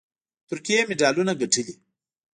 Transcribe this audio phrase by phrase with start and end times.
[0.47, 1.73] ترکیې مډالونه ګټلي